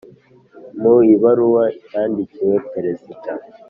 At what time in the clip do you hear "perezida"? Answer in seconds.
2.71-3.31